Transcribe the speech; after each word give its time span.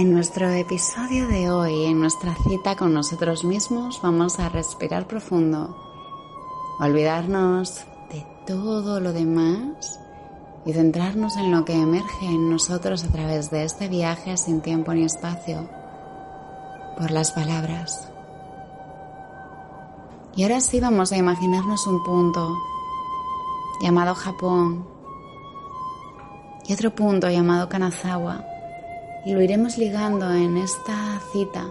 En 0.00 0.14
nuestro 0.14 0.48
episodio 0.48 1.28
de 1.28 1.50
hoy, 1.50 1.84
en 1.84 2.00
nuestra 2.00 2.34
cita 2.34 2.74
con 2.74 2.94
nosotros 2.94 3.44
mismos, 3.44 4.00
vamos 4.02 4.40
a 4.40 4.48
respirar 4.48 5.06
profundo, 5.06 5.76
olvidarnos 6.78 7.84
de 8.10 8.26
todo 8.46 8.98
lo 8.98 9.12
demás 9.12 10.00
y 10.64 10.72
centrarnos 10.72 11.36
en 11.36 11.50
lo 11.50 11.66
que 11.66 11.74
emerge 11.74 12.24
en 12.24 12.48
nosotros 12.48 13.04
a 13.04 13.08
través 13.08 13.50
de 13.50 13.64
este 13.64 13.88
viaje 13.88 14.38
sin 14.38 14.62
tiempo 14.62 14.94
ni 14.94 15.04
espacio, 15.04 15.68
por 16.96 17.10
las 17.10 17.32
palabras. 17.32 18.10
Y 20.34 20.44
ahora 20.44 20.62
sí 20.62 20.80
vamos 20.80 21.12
a 21.12 21.18
imaginarnos 21.18 21.86
un 21.86 22.02
punto 22.02 22.56
llamado 23.82 24.14
Japón 24.14 24.88
y 26.66 26.72
otro 26.72 26.90
punto 26.94 27.28
llamado 27.28 27.68
Kanazawa 27.68 28.46
y 29.24 29.32
lo 29.32 29.42
iremos 29.42 29.76
ligando 29.78 30.32
en 30.32 30.56
esta 30.56 31.20
cita, 31.32 31.68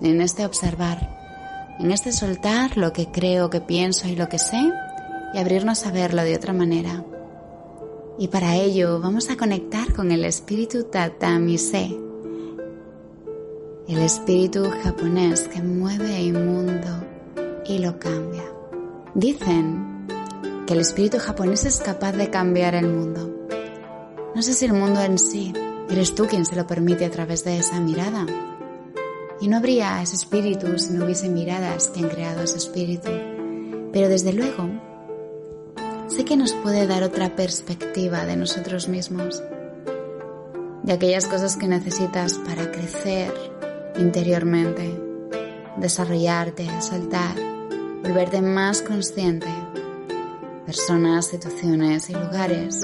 en 0.00 0.20
este 0.20 0.46
observar, 0.46 1.76
en 1.78 1.90
este 1.90 2.12
soltar 2.12 2.76
lo 2.76 2.92
que 2.92 3.10
creo, 3.10 3.50
que 3.50 3.60
pienso 3.60 4.08
y 4.08 4.16
lo 4.16 4.28
que 4.28 4.38
sé 4.38 4.72
y 5.34 5.38
abrirnos 5.38 5.86
a 5.86 5.90
verlo 5.90 6.22
de 6.22 6.36
otra 6.36 6.52
manera. 6.52 7.04
Y 8.18 8.28
para 8.28 8.56
ello 8.56 9.00
vamos 9.00 9.30
a 9.30 9.36
conectar 9.36 9.92
con 9.92 10.12
el 10.12 10.24
espíritu 10.24 10.84
Tatamise, 10.84 11.96
el 13.88 13.98
espíritu 13.98 14.64
japonés 14.82 15.48
que 15.48 15.62
mueve 15.62 16.20
el 16.20 16.34
mundo 16.34 17.04
y 17.66 17.78
lo 17.78 17.98
cambia. 17.98 18.44
Dicen 19.14 20.06
que 20.66 20.74
el 20.74 20.80
espíritu 20.80 21.18
japonés 21.18 21.64
es 21.64 21.78
capaz 21.80 22.12
de 22.12 22.30
cambiar 22.30 22.74
el 22.74 22.88
mundo. 22.88 23.30
No 24.34 24.42
sé 24.42 24.54
si 24.54 24.64
el 24.64 24.72
mundo 24.72 25.00
en 25.02 25.18
sí, 25.18 25.52
Eres 25.92 26.14
tú 26.14 26.26
quien 26.26 26.46
se 26.46 26.56
lo 26.56 26.66
permite 26.66 27.04
a 27.04 27.10
través 27.10 27.44
de 27.44 27.58
esa 27.58 27.78
mirada. 27.78 28.24
Y 29.42 29.48
no 29.48 29.58
habría 29.58 30.00
ese 30.00 30.16
espíritu 30.16 30.78
si 30.78 30.94
no 30.94 31.04
hubiese 31.04 31.28
miradas 31.28 31.88
que 31.88 32.00
han 32.00 32.08
creado 32.08 32.42
ese 32.42 32.56
espíritu. 32.56 33.10
Pero 33.92 34.08
desde 34.08 34.32
luego, 34.32 34.70
sé 36.08 36.24
que 36.24 36.38
nos 36.38 36.54
puede 36.54 36.86
dar 36.86 37.02
otra 37.02 37.36
perspectiva 37.36 38.24
de 38.24 38.36
nosotros 38.36 38.88
mismos, 38.88 39.42
de 40.82 40.94
aquellas 40.94 41.26
cosas 41.26 41.58
que 41.58 41.68
necesitas 41.68 42.38
para 42.38 42.72
crecer 42.72 43.30
interiormente, 43.98 44.98
desarrollarte, 45.76 46.70
saltar, 46.80 47.36
volverte 48.02 48.40
más 48.40 48.80
consciente. 48.80 49.48
Personas, 50.64 51.26
situaciones 51.26 52.08
y 52.08 52.14
lugares 52.14 52.82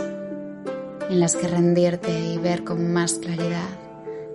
en 1.08 1.20
las 1.20 1.36
que 1.36 1.48
rendirte 1.48 2.10
y 2.10 2.38
ver 2.38 2.64
con 2.64 2.92
más 2.92 3.14
claridad. 3.14 3.68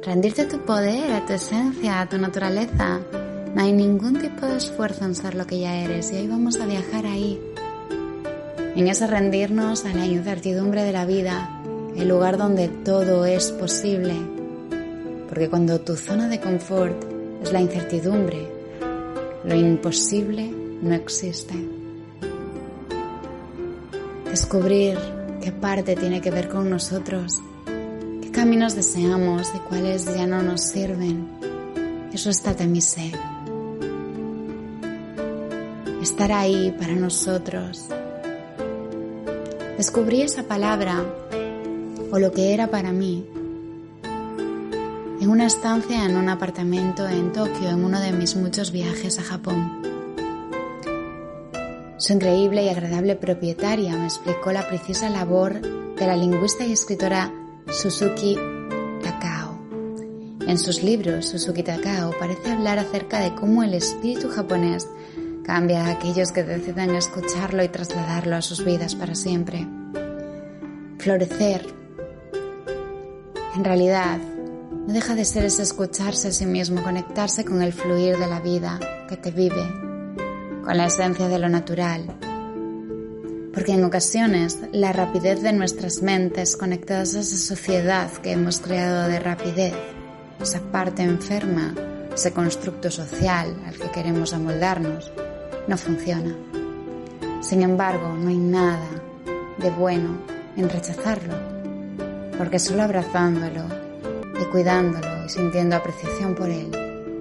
Rendirte 0.02 0.44
a 0.44 0.48
tu 0.48 0.60
poder, 0.60 1.12
a 1.12 1.26
tu 1.26 1.34
esencia, 1.34 2.02
a 2.02 2.10
tu 2.10 2.18
naturaleza. 2.18 3.00
No 3.54 3.62
hay 3.62 3.72
ningún 3.72 4.20
tipo 4.20 4.46
de 4.46 4.58
esfuerzo 4.58 5.06
en 5.06 5.16
ser 5.16 5.36
lo 5.36 5.46
que 5.46 5.60
ya 5.60 5.76
eres 5.76 6.12
y 6.12 6.18
hoy 6.18 6.28
vamos 6.28 6.60
a 6.60 6.66
viajar 6.66 7.06
ahí. 7.06 7.40
En 8.76 8.88
ese 8.88 9.06
rendirnos 9.06 9.86
a 9.86 9.94
la 9.94 10.06
incertidumbre 10.08 10.84
de 10.84 10.92
la 10.92 11.06
vida, 11.06 11.62
el 11.96 12.08
lugar 12.08 12.38
donde 12.38 12.68
todo 12.68 13.26
es 13.26 13.52
posible. 13.52 14.16
Porque 15.30 15.50
cuando 15.50 15.80
tu 15.82 15.96
zona 15.96 16.28
de 16.28 16.40
confort 16.40 16.96
es 17.44 17.52
la 17.52 17.62
incertidumbre, 17.62 18.48
lo 19.44 19.56
imposible 19.56 20.52
no 20.82 20.96
existe. 20.96 21.54
Descubrir 24.26 24.98
qué 25.44 25.52
parte 25.52 25.98
tiene 25.98 26.22
que 26.22 26.32
ver 26.32 26.48
con 26.48 26.70
nosotros, 26.70 27.42
qué 27.66 28.32
caminos 28.32 28.76
deseamos 28.76 29.52
y 29.54 29.60
cuáles 29.60 30.06
ya 30.06 30.26
no 30.26 30.42
nos 30.42 30.62
sirven. 30.62 31.28
Eso 32.14 32.30
está 32.30 32.56
en 32.64 32.72
mi 32.72 32.80
ser. 32.80 33.20
Estar 36.02 36.32
ahí 36.32 36.74
para 36.80 36.94
nosotros. 36.94 37.88
Descubrí 39.78 40.22
esa 40.22 40.44
palabra 40.44 41.04
o 42.10 42.20
lo 42.20 42.32
que 42.32 42.54
era 42.54 42.68
para 42.68 42.94
mí 42.94 43.26
en 45.20 45.30
una 45.30 45.46
estancia 45.46 46.06
en 46.06 46.16
un 46.16 46.30
apartamento 46.30 47.06
en 47.06 47.34
Tokio 47.34 47.70
en 47.70 47.84
uno 47.84 48.00
de 48.00 48.14
mis 48.14 48.38
muchos 48.38 48.72
viajes 48.72 49.20
a 49.20 49.24
Japón. 49.24 49.93
Su 52.04 52.12
increíble 52.12 52.66
y 52.66 52.68
agradable 52.68 53.16
propietaria 53.16 53.96
me 53.96 54.04
explicó 54.04 54.52
la 54.52 54.68
precisa 54.68 55.08
labor 55.08 55.62
de 55.62 56.06
la 56.06 56.18
lingüista 56.18 56.66
y 56.66 56.74
escritora 56.74 57.32
Suzuki 57.72 58.38
Takao. 59.02 59.58
En 60.46 60.58
sus 60.58 60.84
libros, 60.84 61.30
Suzuki 61.30 61.64
Takao 61.64 62.12
parece 62.20 62.52
hablar 62.52 62.78
acerca 62.78 63.22
de 63.22 63.34
cómo 63.34 63.64
el 63.64 63.74
espíritu 63.74 64.28
japonés 64.28 64.86
cambia 65.46 65.86
a 65.86 65.92
aquellos 65.92 66.34
que 66.34 66.44
deciden 66.44 66.94
escucharlo 66.94 67.64
y 67.64 67.70
trasladarlo 67.70 68.36
a 68.36 68.42
sus 68.42 68.66
vidas 68.66 68.96
para 68.96 69.16
siempre. 69.16 69.66
Florecer, 70.98 71.66
en 73.56 73.64
realidad, 73.64 74.18
no 74.18 74.92
deja 74.92 75.16
de 75.16 75.24
ser 75.24 75.46
escucharse 75.46 76.28
a 76.28 76.32
sí 76.34 76.46
mismo, 76.46 76.84
conectarse 76.84 77.46
con 77.46 77.62
el 77.62 77.72
fluir 77.72 78.18
de 78.18 78.28
la 78.28 78.42
vida 78.42 78.78
que 79.08 79.16
te 79.16 79.32
vive 79.32 79.93
con 80.64 80.78
la 80.78 80.86
esencia 80.86 81.28
de 81.28 81.40
lo 81.40 81.50
natural. 81.50 82.06
Porque 83.54 83.74
en 83.74 83.84
ocasiones 83.84 84.60
la 84.72 84.92
rapidez 84.94 85.42
de 85.42 85.54
nuestras 85.54 86.02
mentes 86.02 86.58
conectadas 86.58 87.16
a 87.16 87.20
esa 87.20 87.38
sociedad 87.38 88.12
que 88.12 88.32
hemos 88.32 88.60
creado 88.60 89.08
de 89.08 89.20
rapidez, 89.20 89.76
esa 90.42 90.60
parte 90.72 91.04
enferma, 91.04 91.76
ese 92.14 92.32
constructo 92.32 92.90
social 92.90 93.56
al 93.68 93.76
que 93.76 93.92
queremos 93.92 94.34
amoldarnos, 94.34 95.12
no 95.68 95.78
funciona. 95.78 96.36
Sin 97.42 97.62
embargo, 97.62 98.16
no 98.18 98.30
hay 98.30 98.38
nada 98.38 98.90
de 99.60 99.70
bueno 99.70 100.18
en 100.56 100.70
rechazarlo, 100.70 101.36
porque 102.38 102.58
solo 102.58 102.84
abrazándolo 102.84 103.66
y 104.42 104.46
cuidándolo 104.46 105.26
y 105.26 105.30
sintiendo 105.30 105.76
apreciación 105.76 106.34
por 106.36 106.50
él 106.50 106.72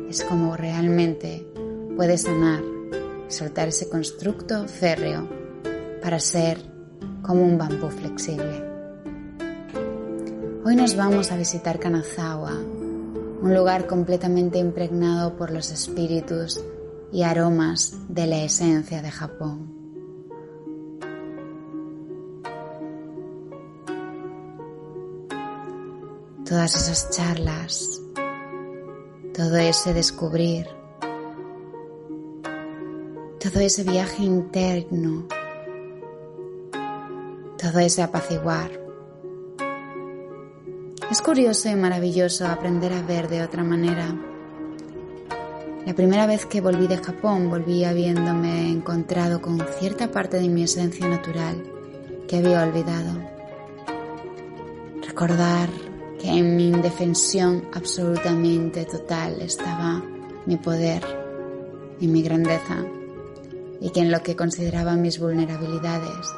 es 0.08 0.22
como 0.24 0.56
realmente 0.56 1.46
puede 1.96 2.18
sanar 2.18 2.71
soltar 3.32 3.68
ese 3.68 3.88
constructo 3.88 4.68
férreo 4.68 5.28
para 6.02 6.20
ser 6.20 6.58
como 7.22 7.42
un 7.42 7.58
bambú 7.58 7.88
flexible. 7.88 8.64
Hoy 10.64 10.76
nos 10.76 10.94
vamos 10.94 11.32
a 11.32 11.36
visitar 11.36 11.78
Kanazawa, 11.78 12.52
un 12.52 13.54
lugar 13.54 13.86
completamente 13.86 14.58
impregnado 14.58 15.36
por 15.36 15.50
los 15.50 15.70
espíritus 15.70 16.62
y 17.12 17.22
aromas 17.22 17.96
de 18.08 18.26
la 18.26 18.44
esencia 18.44 19.02
de 19.02 19.10
Japón. 19.10 19.72
Todas 26.44 26.76
esas 26.76 27.10
charlas, 27.10 28.00
todo 29.34 29.56
ese 29.56 29.94
descubrir, 29.94 30.66
todo 33.42 33.58
ese 33.58 33.82
viaje 33.82 34.22
interno, 34.22 35.26
todo 37.58 37.80
ese 37.80 38.00
apaciguar. 38.00 38.70
Es 41.10 41.20
curioso 41.20 41.68
y 41.68 41.74
maravilloso 41.74 42.46
aprender 42.46 42.92
a 42.92 43.02
ver 43.02 43.28
de 43.28 43.42
otra 43.42 43.64
manera. 43.64 44.14
La 45.84 45.92
primera 45.92 46.26
vez 46.26 46.46
que 46.46 46.60
volví 46.60 46.86
de 46.86 46.98
Japón 46.98 47.50
volví 47.50 47.82
habiéndome 47.82 48.70
encontrado 48.70 49.42
con 49.42 49.58
cierta 49.80 50.08
parte 50.12 50.38
de 50.38 50.48
mi 50.48 50.62
esencia 50.62 51.08
natural 51.08 51.64
que 52.28 52.36
había 52.36 52.62
olvidado. 52.62 53.18
Recordar 55.04 55.68
que 56.20 56.28
en 56.28 56.54
mi 56.54 56.68
indefensión 56.68 57.64
absolutamente 57.72 58.84
total 58.84 59.42
estaba 59.42 60.00
mi 60.46 60.56
poder 60.58 61.02
y 61.98 62.06
mi 62.06 62.22
grandeza 62.22 62.84
y 63.82 63.90
que 63.90 64.00
en 64.00 64.12
lo 64.12 64.22
que 64.22 64.36
consideraba 64.36 64.94
mis 64.94 65.18
vulnerabilidades 65.18 66.32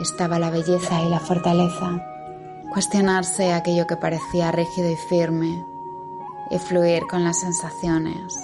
estaba 0.00 0.38
la 0.38 0.50
belleza 0.50 1.02
y 1.02 1.08
la 1.08 1.18
fortaleza. 1.18 2.00
Cuestionarse 2.72 3.52
aquello 3.52 3.88
que 3.88 3.96
parecía 3.96 4.52
rígido 4.52 4.88
y 4.88 4.96
firme 4.96 5.66
y 6.48 6.58
fluir 6.58 7.02
con 7.10 7.24
las 7.24 7.40
sensaciones. 7.40 8.36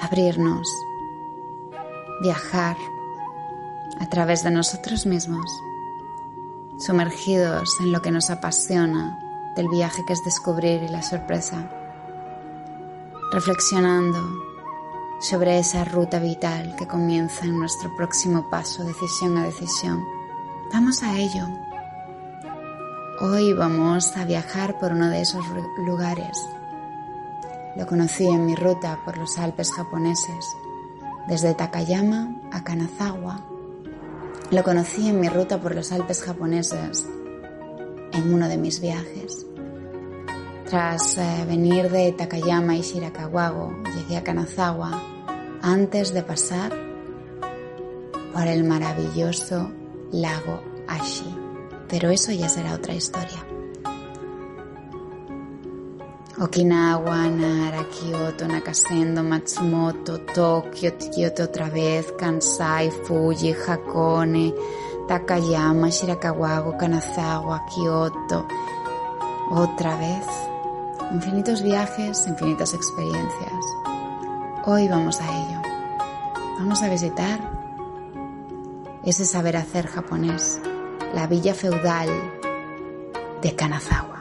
Abrirnos, 0.00 0.68
viajar 2.20 2.76
a 4.00 4.08
través 4.08 4.42
de 4.42 4.50
nosotros 4.50 5.06
mismos, 5.06 5.48
sumergidos 6.78 7.78
en 7.80 7.92
lo 7.92 8.02
que 8.02 8.10
nos 8.10 8.28
apasiona 8.28 9.18
del 9.54 9.68
viaje 9.68 10.02
que 10.04 10.14
es 10.14 10.24
descubrir 10.24 10.82
y 10.82 10.88
la 10.88 11.02
sorpresa, 11.02 11.70
reflexionando 13.30 14.45
sobre 15.18 15.58
esa 15.58 15.84
ruta 15.84 16.18
vital 16.18 16.76
que 16.76 16.86
comienza 16.86 17.44
en 17.44 17.58
nuestro 17.58 17.94
próximo 17.96 18.48
paso, 18.50 18.84
decisión 18.84 19.38
a 19.38 19.44
decisión. 19.44 20.04
Vamos 20.72 21.02
a 21.02 21.18
ello. 21.18 21.46
Hoy 23.20 23.54
vamos 23.54 24.16
a 24.16 24.24
viajar 24.24 24.78
por 24.78 24.92
uno 24.92 25.08
de 25.08 25.22
esos 25.22 25.44
lugares. 25.78 26.38
Lo 27.76 27.86
conocí 27.86 28.26
en 28.26 28.44
mi 28.44 28.54
ruta 28.54 28.98
por 29.04 29.16
los 29.16 29.38
Alpes 29.38 29.72
japoneses, 29.72 30.46
desde 31.26 31.54
Takayama 31.54 32.36
a 32.52 32.62
Kanazawa. 32.62 33.40
Lo 34.50 34.62
conocí 34.64 35.08
en 35.08 35.20
mi 35.20 35.28
ruta 35.28 35.60
por 35.60 35.74
los 35.74 35.92
Alpes 35.92 36.22
japoneses 36.22 37.06
en 38.12 38.34
uno 38.34 38.48
de 38.48 38.58
mis 38.58 38.80
viajes. 38.80 39.46
Tras 40.68 41.16
eh, 41.16 41.44
venir 41.46 41.88
de 41.92 42.10
Takayama 42.10 42.74
y 42.74 42.82
Shirakawago, 42.82 43.72
llegué 43.94 44.16
a 44.16 44.24
Kanazawa 44.24 45.00
antes 45.62 46.12
de 46.12 46.24
pasar 46.24 46.72
por 48.32 48.48
el 48.48 48.64
maravilloso 48.64 49.70
lago 50.10 50.60
Ashi. 50.88 51.32
Pero 51.88 52.10
eso 52.10 52.32
ya 52.32 52.48
será 52.48 52.74
otra 52.74 52.94
historia. 52.94 53.46
Okinawa, 56.40 57.28
Nara, 57.28 57.86
Kyoto, 57.88 58.48
Nakasendo, 58.48 59.22
Matsumoto, 59.22 60.18
Tokio, 60.22 60.94
Kyoto 60.98 61.44
otra 61.44 61.70
vez, 61.70 62.12
Kansai, 62.18 62.90
Fuji, 62.90 63.54
Hakone, 63.54 64.52
Takayama, 65.06 65.92
Shirakawago, 65.92 66.76
Kanazawa, 66.76 67.64
Kyoto. 67.66 68.48
Otra 69.48 69.96
vez. 69.96 70.55
Infinitos 71.12 71.62
viajes, 71.62 72.26
infinitas 72.26 72.74
experiencias. 72.74 73.52
Hoy 74.64 74.88
vamos 74.88 75.20
a 75.20 75.24
ello. 75.24 75.62
Vamos 76.58 76.82
a 76.82 76.88
visitar 76.88 77.38
ese 79.04 79.24
saber 79.24 79.56
hacer 79.56 79.86
japonés, 79.86 80.60
la 81.14 81.28
villa 81.28 81.54
feudal 81.54 82.08
de 83.40 83.54
Kanazawa. 83.54 84.15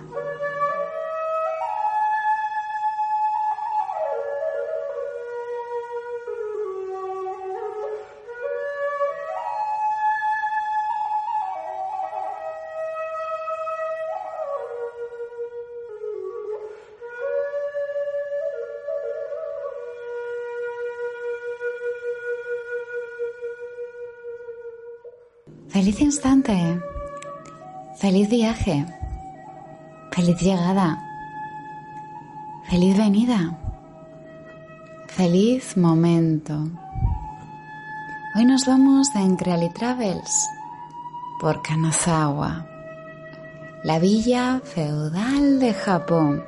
Feliz 25.76 26.00
instante, 26.00 26.82
feliz 27.98 28.30
viaje, 28.30 28.86
feliz 30.10 30.42
llegada, 30.42 31.04
feliz 32.70 32.98
venida, 32.98 33.58
feliz 35.10 35.76
momento. 35.76 36.54
Hoy 38.36 38.46
nos 38.46 38.66
vamos 38.66 39.14
en 39.16 39.36
Creali 39.36 39.70
Travels 39.74 40.48
por 41.42 41.62
Kanazawa, 41.62 42.66
la 43.84 44.00
villa 44.00 44.62
feudal 44.64 45.60
de 45.60 45.74
Japón. 45.74 46.42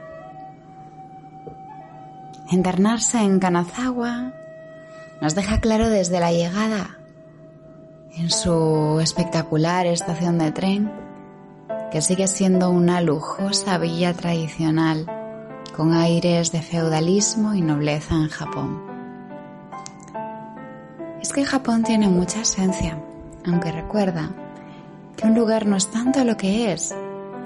Internarse 2.49 3.19
en 3.19 3.41
Kanazawa 3.41 4.31
nos 5.19 5.35
deja 5.35 5.59
claro 5.59 5.89
desde 5.89 6.21
la 6.21 6.31
llegada 6.31 6.96
en 8.17 8.31
su 8.31 8.99
espectacular 8.99 9.85
estación 9.85 10.39
de 10.39 10.51
tren, 10.51 10.91
que 11.91 12.01
sigue 12.01 12.27
siendo 12.27 12.71
una 12.71 12.99
lujosa 13.01 13.77
villa 13.77 14.13
tradicional 14.13 15.05
con 15.75 15.93
aires 15.93 16.51
de 16.51 16.61
feudalismo 16.61 17.53
y 17.53 17.61
nobleza 17.61 18.15
en 18.15 18.29
Japón. 18.29 18.81
Es 21.21 21.31
que 21.31 21.45
Japón 21.45 21.83
tiene 21.83 22.09
mucha 22.09 22.41
esencia, 22.41 22.97
aunque 23.45 23.71
recuerda 23.71 24.31
que 25.15 25.27
un 25.27 25.35
lugar 25.35 25.67
no 25.67 25.75
es 25.75 25.91
tanto 25.91 26.23
lo 26.23 26.37
que 26.37 26.73
es, 26.73 26.95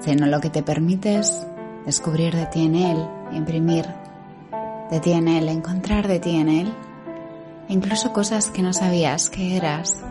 sino 0.00 0.26
lo 0.26 0.40
que 0.40 0.50
te 0.50 0.62
permites 0.62 1.46
descubrir 1.84 2.34
de 2.34 2.46
ti 2.46 2.64
en 2.64 2.76
él, 2.76 3.06
imprimir 3.32 3.86
de 4.90 5.00
ti 5.00 5.12
en 5.12 5.28
él, 5.28 5.48
encontrar 5.48 6.08
de 6.08 6.18
ti 6.18 6.36
en 6.36 6.48
él, 6.48 6.72
e 7.68 7.72
incluso 7.72 8.12
cosas 8.12 8.50
que 8.50 8.62
no 8.62 8.72
sabías 8.72 9.28
que 9.28 9.56
eras 9.56 10.02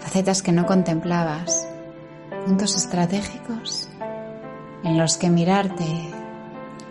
facetas 0.00 0.42
que 0.42 0.52
no 0.52 0.66
contemplabas, 0.66 1.66
puntos 2.44 2.76
estratégicos 2.76 3.88
en 4.84 4.98
los 4.98 5.16
que 5.16 5.30
mirarte 5.30 5.86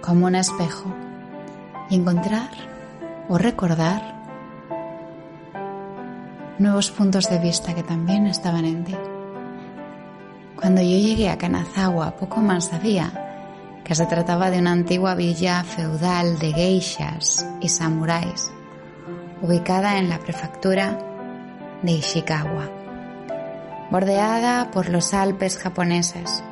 como 0.02 0.26
un 0.26 0.36
espejo 0.36 0.94
y 1.90 1.96
encontrar 1.96 2.50
o 3.30 3.38
recordar 3.38 4.16
nuevos 6.60 6.92
puntos 6.92 7.30
de 7.30 7.40
vista 7.40 7.74
que 7.74 7.84
también 7.84 8.28
estaban 8.28 8.66
en 8.66 8.84
ti. 8.84 8.96
Cuando 10.56 10.82
yo 10.82 10.98
llegué 10.98 11.30
a 11.30 11.38
Kanazawa, 11.38 12.16
poco 12.18 12.42
más 12.42 12.66
sabía 12.66 13.12
que 13.84 13.96
se 13.96 14.06
trataba 14.06 14.50
de 14.50 14.60
una 14.60 14.72
antigua 14.72 15.16
villa 15.16 15.64
feudal 15.64 16.40
de 16.40 16.54
geishas 16.54 17.46
y 17.62 17.70
samuráis, 17.70 18.52
ubicada 19.42 20.00
en 20.00 20.10
la 20.10 20.20
prefectura 20.20 20.98
de 21.82 21.92
Ishikawa 21.92 22.75
bordeada 23.92 24.72
por 24.72 24.90
los 24.90 25.14
Alpes 25.14 25.58
japoneses. 25.58 26.44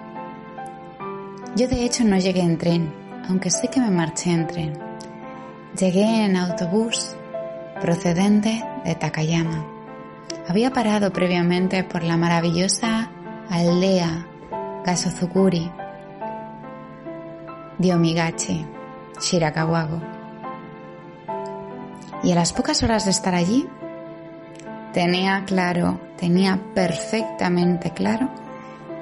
Yo 1.56 1.68
de 1.68 1.85
hecho 1.85 2.03
no 2.03 2.18
llegué 2.18 2.41
en 2.41 2.57
tren, 2.57 2.94
aunque 3.30 3.51
sí 3.51 3.68
que 3.68 3.80
me 3.80 3.89
marché 3.89 4.31
en 4.31 4.47
tren. 4.47 4.80
Llegué 5.77 6.25
en 6.25 6.35
autobús 6.38 7.15
procedente 7.81 8.63
de 8.85 8.95
Takayama. 8.95 9.65
Había 10.47 10.71
parado 10.71 11.12
previamente 11.12 11.83
por 11.83 12.03
la 12.03 12.18
maravillosa 12.18 13.09
aldea 13.50 14.27
Gasozukuri 14.86 15.72
de 17.77 17.93
Omigachi, 17.93 18.65
Shirakawago. 19.19 20.01
Y 22.24 22.31
a 22.31 22.36
las 22.36 22.53
pocas 22.53 22.84
horas 22.84 23.05
de 23.05 23.12
estar 23.12 23.36
allí, 23.36 23.67
tenía 24.93 25.43
claro, 25.46 26.00
tenía 26.24 26.58
perfectamente 26.74 27.92
claro 27.92 28.30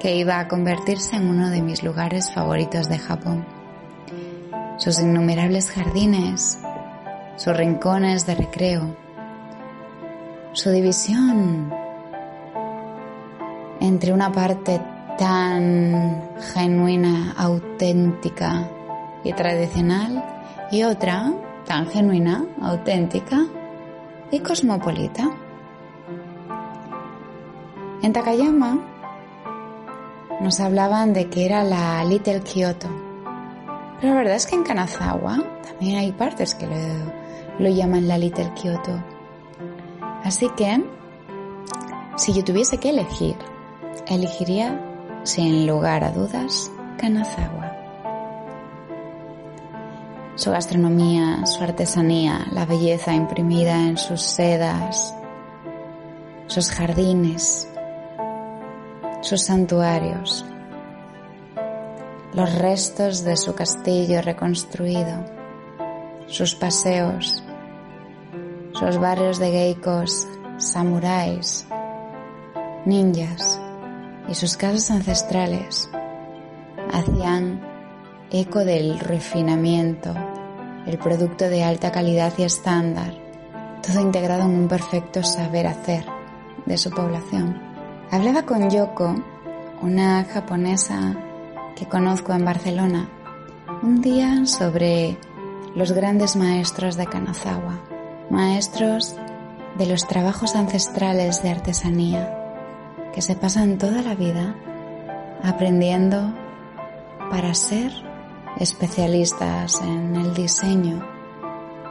que 0.00 0.16
iba 0.16 0.40
a 0.40 0.48
convertirse 0.48 1.14
en 1.14 1.28
uno 1.28 1.50
de 1.50 1.62
mis 1.62 1.84
lugares 1.84 2.32
favoritos 2.34 2.88
de 2.88 2.98
Japón. 2.98 3.46
Sus 4.76 4.98
innumerables 4.98 5.70
jardines, 5.70 6.58
sus 7.36 7.56
rincones 7.56 8.26
de 8.26 8.34
recreo, 8.34 8.96
su 10.52 10.70
división 10.70 11.72
entre 13.78 14.12
una 14.12 14.32
parte 14.32 14.80
tan 15.16 16.28
genuina, 16.52 17.34
auténtica 17.38 18.68
y 19.22 19.32
tradicional 19.32 20.24
y 20.72 20.82
otra 20.82 21.32
tan 21.66 21.86
genuina, 21.86 22.44
auténtica 22.60 23.46
y 24.32 24.40
cosmopolita. 24.40 25.30
En 28.02 28.12
Takayama 28.12 28.80
nos 30.40 30.58
hablaban 30.58 31.12
de 31.12 31.30
que 31.30 31.46
era 31.46 31.62
la 31.62 32.04
Little 32.04 32.40
Kyoto. 32.40 32.88
Pero 34.00 34.14
la 34.14 34.18
verdad 34.18 34.34
es 34.34 34.46
que 34.46 34.56
en 34.56 34.64
Kanazawa 34.64 35.40
también 35.62 35.98
hay 35.98 36.10
partes 36.10 36.56
que 36.56 36.66
lo, 37.60 37.68
llaman 37.68 38.08
la 38.08 38.18
Little 38.18 38.52
Kyoto. 38.54 39.00
Así 40.24 40.48
que, 40.56 40.84
si 42.16 42.32
yo 42.32 42.42
tuviese 42.42 42.78
que 42.78 42.90
elegir, 42.90 43.36
elegiría, 44.08 44.80
sin 45.22 45.64
lugar 45.68 46.02
a 46.02 46.10
dudas, 46.10 46.72
Kanazawa. 46.98 47.70
Su 50.34 50.50
gastronomía, 50.50 51.46
su 51.46 51.62
artesanía, 51.62 52.48
la 52.50 52.66
belleza 52.66 53.14
imprimida 53.14 53.78
en 53.86 53.96
sus 53.96 54.22
sedas, 54.22 55.14
sus 56.48 56.68
jardines, 56.72 57.68
sus 59.22 59.44
santuarios, 59.44 60.44
los 62.34 62.52
restos 62.58 63.22
de 63.22 63.36
su 63.36 63.54
castillo 63.54 64.20
reconstruido, 64.20 65.24
sus 66.26 66.56
paseos, 66.56 67.44
sus 68.72 68.98
barrios 68.98 69.38
de 69.38 69.52
geikos, 69.52 70.26
samuráis, 70.56 71.64
ninjas 72.84 73.60
y 74.28 74.34
sus 74.34 74.56
casas 74.56 74.90
ancestrales 74.90 75.88
hacían 76.92 77.60
eco 78.32 78.64
del 78.64 78.98
refinamiento, 78.98 80.14
el 80.84 80.98
producto 80.98 81.48
de 81.48 81.62
alta 81.62 81.92
calidad 81.92 82.32
y 82.38 82.42
estándar, 82.42 83.14
todo 83.86 84.00
integrado 84.00 84.42
en 84.42 84.50
un 84.50 84.68
perfecto 84.68 85.22
saber 85.22 85.68
hacer 85.68 86.04
de 86.66 86.76
su 86.76 86.90
población. 86.90 87.71
Hablaba 88.12 88.42
con 88.42 88.68
Yoko, 88.68 89.14
una 89.80 90.22
japonesa 90.24 91.16
que 91.74 91.88
conozco 91.88 92.34
en 92.34 92.44
Barcelona, 92.44 93.08
un 93.82 94.02
día 94.02 94.44
sobre 94.44 95.16
los 95.74 95.92
grandes 95.92 96.36
maestros 96.36 96.96
de 96.96 97.06
Kanazawa, 97.06 97.80
maestros 98.28 99.16
de 99.78 99.86
los 99.86 100.06
trabajos 100.06 100.56
ancestrales 100.56 101.42
de 101.42 101.52
artesanía, 101.52 102.36
que 103.14 103.22
se 103.22 103.34
pasan 103.34 103.78
toda 103.78 104.02
la 104.02 104.14
vida 104.14 104.56
aprendiendo 105.42 106.34
para 107.30 107.54
ser 107.54 107.92
especialistas 108.58 109.80
en 109.80 110.16
el 110.16 110.34
diseño 110.34 111.02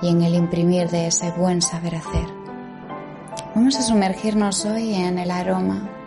y 0.03 0.09
en 0.09 0.21
el 0.21 0.35
imprimir 0.35 0.87
de 0.91 1.07
ese 1.07 1.31
buen 1.31 1.63
saber 1.63 1.95
hacer. 1.95 2.27
Vamos 3.55 3.75
a 3.77 3.81
sumergirnos 3.81 4.65
hoy 4.65 4.93
en 4.93 5.17
el 5.17 5.31
aroma, 5.31 5.97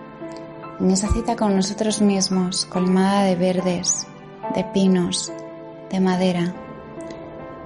en 0.80 0.90
esa 0.90 1.08
cita 1.08 1.36
con 1.36 1.54
nosotros 1.54 2.00
mismos, 2.00 2.64
colmada 2.66 3.24
de 3.24 3.36
verdes, 3.36 4.06
de 4.54 4.64
pinos, 4.64 5.32
de 5.90 6.00
madera, 6.00 6.54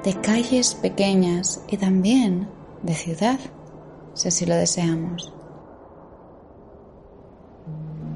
de 0.04 0.14
calles 0.14 0.74
pequeñas 0.74 1.62
y 1.68 1.76
también 1.76 2.48
de 2.82 2.94
ciudad, 2.94 3.38
si 4.14 4.28
así 4.28 4.46
lo 4.46 4.54
deseamos. 4.54 5.32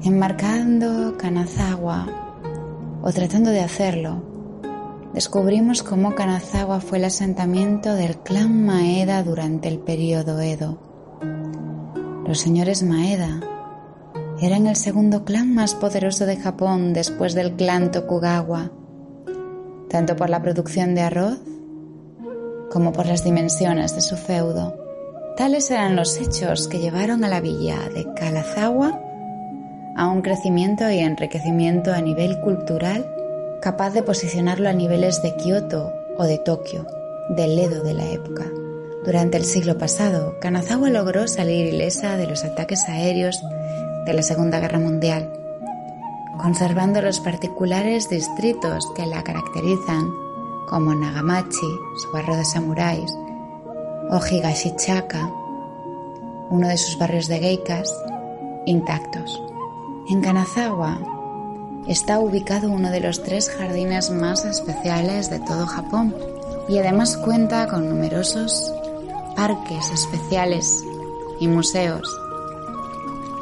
Enmarcando 0.03 1.17
Kanazawa 1.17 2.07
o 3.01 3.11
tratando 3.11 3.49
de 3.49 3.61
hacerlo, 3.61 4.21
descubrimos 5.13 5.81
cómo 5.81 6.13
Kanazawa 6.13 6.81
fue 6.81 6.99
el 6.99 7.05
asentamiento 7.05 7.93
del 7.93 8.17
clan 8.17 8.65
Maeda 8.65 9.23
durante 9.23 9.69
el 9.69 9.79
periodo 9.79 10.39
Edo. 10.39 10.77
Los 12.25 12.39
señores 12.39 12.83
Maeda 12.83 13.39
eran 14.43 14.67
el 14.67 14.75
segundo 14.75 15.25
clan 15.25 15.53
más 15.53 15.75
poderoso 15.75 16.25
de 16.25 16.37
Japón 16.37 16.93
después 16.93 17.33
del 17.33 17.53
clan 17.53 17.91
Tokugawa, 17.91 18.71
tanto 19.89 20.15
por 20.15 20.29
la 20.29 20.41
producción 20.41 20.95
de 20.95 21.01
arroz 21.01 21.39
como 22.71 22.91
por 22.91 23.05
las 23.05 23.23
dimensiones 23.23 23.95
de 23.95 24.01
su 24.01 24.17
feudo. 24.17 24.75
Tales 25.37 25.69
eran 25.71 25.95
los 25.95 26.17
hechos 26.19 26.67
que 26.67 26.79
llevaron 26.79 27.23
a 27.23 27.29
la 27.29 27.41
villa 27.41 27.77
de 27.93 28.11
Kalazawa 28.15 28.99
a 29.95 30.07
un 30.07 30.21
crecimiento 30.21 30.89
y 30.89 30.99
enriquecimiento 30.99 31.93
a 31.93 32.01
nivel 32.01 32.39
cultural 32.41 33.07
capaz 33.61 33.91
de 33.91 34.03
posicionarlo 34.03 34.67
a 34.67 34.73
niveles 34.73 35.21
de 35.21 35.35
Kioto 35.35 35.93
o 36.17 36.23
de 36.25 36.37
Tokio, 36.37 36.85
del 37.29 37.57
Edo 37.57 37.83
de 37.83 37.93
la 37.93 38.09
época. 38.09 38.45
Durante 39.05 39.37
el 39.37 39.45
siglo 39.45 39.77
pasado, 39.77 40.39
Kanazawa 40.39 40.89
logró 40.89 41.27
salir 41.27 41.73
ilesa 41.73 42.17
de 42.17 42.25
los 42.25 42.43
ataques 42.43 42.87
aéreos 42.87 43.41
de 44.05 44.13
la 44.13 44.21
Segunda 44.21 44.59
Guerra 44.59 44.79
Mundial, 44.79 45.31
conservando 46.37 47.01
los 47.01 47.19
particulares 47.19 48.09
distritos 48.09 48.91
que 48.95 49.05
la 49.05 49.23
caracterizan, 49.23 50.09
como 50.67 50.93
Nagamachi, 50.93 51.79
su 51.97 52.11
barrio 52.11 52.35
de 52.37 52.45
samuráis, 52.45 53.11
o 54.09 54.19
Higashichaka, 54.25 55.31
uno 56.49 56.67
de 56.67 56.77
sus 56.77 56.97
barrios 56.97 57.27
de 57.27 57.39
geikas, 57.39 57.95
intactos. 58.65 59.41
En 60.09 60.21
Kanazawa 60.21 60.99
está 61.87 62.19
ubicado 62.19 62.69
uno 62.69 62.91
de 62.91 62.99
los 62.99 63.23
tres 63.23 63.49
jardines 63.49 64.09
más 64.09 64.45
especiales 64.45 65.29
de 65.29 65.39
todo 65.39 65.65
Japón 65.65 66.15
y 66.67 66.77
además 66.77 67.17
cuenta 67.17 67.67
con 67.67 67.89
numerosos 67.89 68.73
parques 69.35 69.89
especiales 69.91 70.83
y 71.39 71.47
museos. 71.47 72.07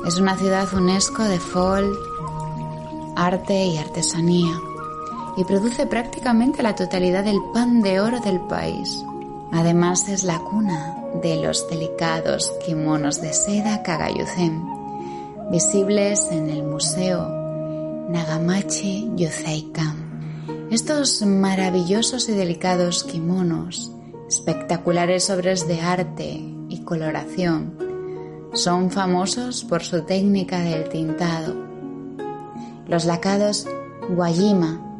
Es 0.05 0.19
una 0.19 0.35
ciudad 0.37 0.67
UNESCO 0.73 1.23
de 1.23 1.39
folk, 1.39 1.97
arte 3.15 3.65
y 3.65 3.77
artesanía 3.77 4.53
y 5.37 5.43
produce 5.43 5.85
prácticamente 5.85 6.63
la 6.63 6.75
totalidad 6.75 7.23
del 7.23 7.39
pan 7.53 7.81
de 7.81 7.99
oro 7.99 8.19
del 8.19 8.39
país. 8.41 9.03
Además 9.51 10.07
es 10.09 10.23
la 10.23 10.39
cuna 10.39 10.97
de 11.21 11.37
los 11.37 11.69
delicados 11.69 12.51
kimonos 12.65 13.21
de 13.21 13.33
seda 13.33 13.83
Kagayuzen 13.83 14.81
visibles 15.51 16.29
en 16.31 16.49
el 16.49 16.63
Museo 16.63 17.27
Nagamachi 18.09 19.11
Yoseikan. 19.17 20.69
Estos 20.71 21.21
maravillosos 21.23 22.29
y 22.29 22.31
delicados 22.31 23.03
kimonos, 23.03 23.91
espectaculares 24.29 25.29
obras 25.29 25.67
de 25.67 25.81
arte 25.81 26.41
y 26.69 26.83
coloración, 26.85 27.90
son 28.53 28.91
famosos 28.91 29.63
por 29.63 29.83
su 29.83 30.01
técnica 30.01 30.59
del 30.59 30.89
tintado. 30.89 31.55
Los 32.87 33.05
lacados 33.05 33.67
Guayima 34.09 34.91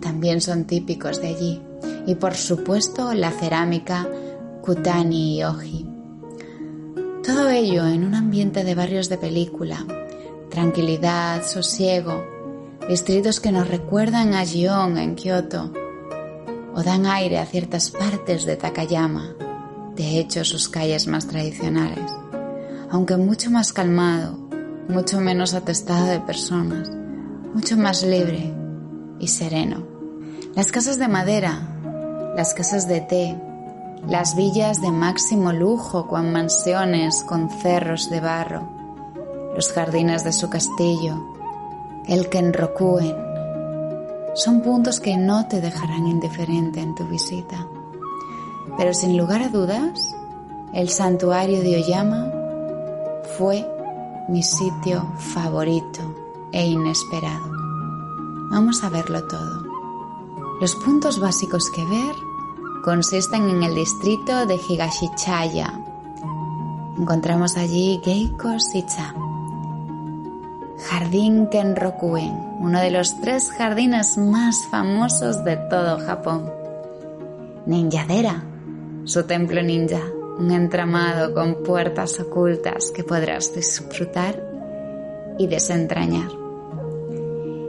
también 0.00 0.40
son 0.40 0.64
típicos 0.64 1.20
de 1.20 1.28
allí. 1.28 1.62
Y 2.06 2.14
por 2.16 2.34
supuesto 2.34 3.14
la 3.14 3.30
cerámica 3.30 4.06
Kutani 4.62 5.38
y 5.38 5.44
Oji. 5.44 5.86
Todo 7.24 7.48
ello 7.48 7.86
en 7.86 8.04
un 8.04 8.14
ambiente 8.14 8.64
de 8.64 8.74
barrios 8.74 9.08
de 9.08 9.16
película, 9.16 9.84
tranquilidad, 10.50 11.42
sosiego, 11.42 12.22
distritos 12.86 13.40
que 13.40 13.50
nos 13.50 13.68
recuerdan 13.68 14.34
a 14.34 14.44
Gion 14.44 14.98
en 14.98 15.14
Kioto. 15.14 15.72
O 16.74 16.82
dan 16.82 17.06
aire 17.06 17.38
a 17.38 17.46
ciertas 17.46 17.90
partes 17.90 18.44
de 18.44 18.56
Takayama, 18.56 19.34
de 19.94 20.18
hecho 20.18 20.44
sus 20.44 20.68
calles 20.68 21.06
más 21.06 21.26
tradicionales, 21.26 22.10
aunque 22.94 23.16
mucho 23.16 23.50
más 23.50 23.72
calmado, 23.72 24.38
mucho 24.88 25.20
menos 25.20 25.52
atestado 25.54 26.06
de 26.06 26.20
personas, 26.20 26.88
mucho 27.52 27.76
más 27.76 28.04
libre 28.04 28.54
y 29.18 29.26
sereno. 29.26 29.82
Las 30.54 30.70
casas 30.70 30.96
de 31.00 31.08
madera, 31.08 31.58
las 32.36 32.54
casas 32.54 32.86
de 32.86 33.00
té, 33.00 33.36
las 34.06 34.36
villas 34.36 34.80
de 34.80 34.92
máximo 34.92 35.52
lujo 35.52 36.06
con 36.06 36.30
mansiones 36.30 37.24
con 37.24 37.50
cerros 37.50 38.10
de 38.10 38.20
barro, 38.20 38.62
los 39.56 39.72
jardines 39.72 40.22
de 40.22 40.32
su 40.32 40.48
castillo, 40.48 41.16
el 42.06 42.28
Kenrokuen, 42.28 43.16
son 44.34 44.60
puntos 44.60 45.00
que 45.00 45.16
no 45.16 45.48
te 45.48 45.60
dejarán 45.60 46.06
indiferente 46.06 46.78
en 46.78 46.94
tu 46.94 47.04
visita. 47.08 47.66
Pero 48.78 48.94
sin 48.94 49.16
lugar 49.16 49.42
a 49.42 49.48
dudas, 49.48 50.14
el 50.72 50.90
santuario 50.90 51.60
de 51.60 51.82
Oyama 51.82 52.43
fue 53.38 53.66
mi 54.28 54.42
sitio 54.42 55.12
favorito 55.18 56.00
e 56.52 56.66
inesperado. 56.66 57.50
Vamos 58.50 58.84
a 58.84 58.88
verlo 58.88 59.24
todo. 59.24 59.64
Los 60.60 60.74
puntos 60.76 61.18
básicos 61.18 61.70
que 61.70 61.84
ver 61.84 62.14
consisten 62.84 63.48
en 63.50 63.62
el 63.62 63.74
distrito 63.74 64.46
de 64.46 64.56
Higashichaya. 64.56 65.80
Encontramos 66.96 67.56
allí 67.56 68.00
Geiko 68.04 68.56
Shicha, 68.58 69.14
Jardín 70.88 71.48
Kenrokuen, 71.48 72.38
uno 72.60 72.80
de 72.80 72.90
los 72.90 73.20
tres 73.20 73.50
jardines 73.50 74.16
más 74.16 74.64
famosos 74.70 75.44
de 75.44 75.56
todo 75.56 75.98
Japón. 75.98 76.50
Ninjadera, 77.66 78.44
su 79.04 79.24
templo 79.24 79.62
ninja, 79.62 80.00
un 80.38 80.50
entramado 80.50 81.32
con 81.32 81.62
puertas 81.62 82.18
ocultas 82.20 82.90
que 82.90 83.04
podrás 83.04 83.54
disfrutar 83.54 84.42
y 85.38 85.46
desentrañar. 85.46 86.30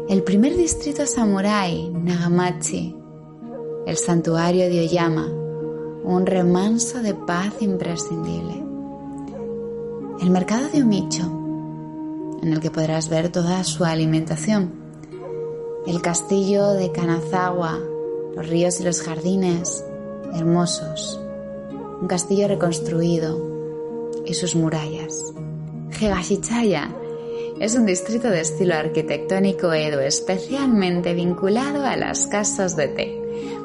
El 0.09 0.23
primer 0.23 0.55
distrito 0.55 1.05
samurái, 1.05 1.89
Nagamachi, 1.89 2.95
el 3.85 3.97
santuario 3.97 4.69
de 4.69 4.81
Oyama, 4.81 5.27
un 6.03 6.25
remanso 6.25 7.01
de 7.01 7.13
paz 7.13 7.53
imprescindible. 7.61 8.63
El 10.21 10.29
mercado 10.29 10.69
de 10.69 10.83
Omicho, 10.83 11.23
en 12.41 12.53
el 12.53 12.59
que 12.59 12.71
podrás 12.71 13.09
ver 13.09 13.31
toda 13.31 13.63
su 13.63 13.83
alimentación. 13.83 14.71
El 15.87 16.01
castillo 16.01 16.73
de 16.73 16.91
Kanazawa, 16.91 17.79
los 18.35 18.47
ríos 18.47 18.79
y 18.79 18.83
los 18.83 19.01
jardines 19.01 19.83
hermosos. 20.33 21.19
Un 22.05 22.09
castillo 22.09 22.47
reconstruido 22.47 24.21
y 24.27 24.35
sus 24.35 24.53
murallas. 24.53 25.33
Higashichaya 25.99 26.91
es 27.59 27.73
un 27.73 27.87
distrito 27.87 28.29
de 28.29 28.41
estilo 28.41 28.75
arquitectónico 28.75 29.73
edo 29.73 30.01
especialmente 30.01 31.15
vinculado 31.15 31.83
a 31.83 31.97
las 31.97 32.27
casas 32.27 32.75
de 32.75 32.89
té 32.89 33.21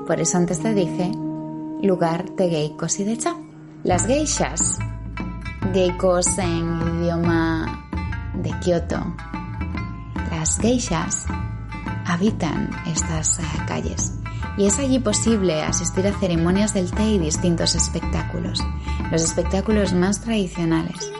por 0.06 0.22
eso 0.22 0.38
antes 0.38 0.58
te 0.60 0.72
dije 0.72 1.12
lugar 1.82 2.34
de 2.36 2.48
geikos 2.48 2.98
y 3.00 3.04
de 3.04 3.18
cha. 3.18 3.36
Las 3.84 4.06
geishas, 4.06 4.78
geikos 5.74 6.38
en 6.38 6.80
idioma 7.02 7.86
de 8.42 8.58
Kioto, 8.60 9.04
las 10.30 10.58
geishas 10.58 11.26
habitan 12.06 12.70
estas 12.86 13.38
calles 13.68 14.19
y 14.56 14.66
es 14.66 14.78
allí 14.78 14.98
posible 14.98 15.62
asistir 15.62 16.06
a 16.06 16.12
ceremonias 16.12 16.74
del 16.74 16.90
té 16.90 17.04
y 17.04 17.18
distintos 17.18 17.74
espectáculos, 17.74 18.62
los 19.10 19.22
espectáculos 19.22 19.92
más 19.92 20.20
tradicionales. 20.20 21.12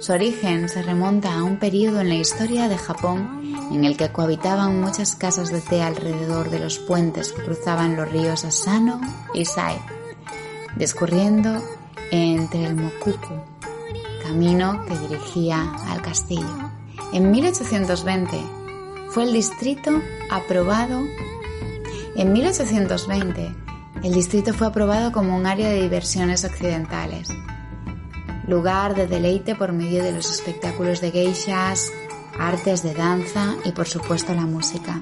Su 0.00 0.12
origen 0.12 0.68
se 0.68 0.82
remonta 0.82 1.32
a 1.32 1.44
un 1.44 1.58
periodo 1.58 2.00
en 2.00 2.08
la 2.08 2.16
historia 2.16 2.68
de 2.68 2.76
Japón 2.76 3.42
en 3.72 3.84
el 3.84 3.96
que 3.96 4.10
cohabitaban 4.10 4.80
muchas 4.80 5.14
casas 5.14 5.50
de 5.50 5.60
té 5.60 5.82
alrededor 5.82 6.50
de 6.50 6.58
los 6.58 6.78
puentes 6.78 7.32
que 7.32 7.44
cruzaban 7.44 7.96
los 7.96 8.10
ríos 8.10 8.44
Asano 8.44 9.00
y 9.32 9.44
Sai, 9.44 9.78
discurriendo 10.76 11.62
entre 12.10 12.66
el 12.66 12.74
Mokuku, 12.74 13.40
camino 14.22 14.84
que 14.86 14.98
dirigía 14.98 15.72
al 15.88 16.02
castillo. 16.02 16.70
En 17.12 17.30
1820 17.30 18.42
fue 19.10 19.24
el 19.24 19.32
distrito 19.32 19.90
aprobado. 20.30 21.00
En 22.14 22.32
1820 22.32 23.54
el 24.02 24.12
distrito 24.12 24.52
fue 24.52 24.66
aprobado 24.66 25.12
como 25.12 25.34
un 25.34 25.46
área 25.46 25.70
de 25.70 25.80
diversiones 25.80 26.44
occidentales, 26.44 27.28
lugar 28.46 28.94
de 28.94 29.06
deleite 29.06 29.54
por 29.54 29.72
medio 29.72 30.02
de 30.02 30.12
los 30.12 30.30
espectáculos 30.30 31.00
de 31.00 31.10
geishas, 31.10 31.90
artes 32.38 32.82
de 32.82 32.92
danza 32.92 33.54
y 33.64 33.72
por 33.72 33.86
supuesto 33.86 34.34
la 34.34 34.42
música. 34.42 35.00